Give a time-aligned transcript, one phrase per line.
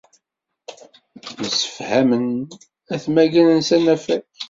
[1.39, 2.25] Msefhamen
[2.93, 4.21] ad t-mmagren s anafag.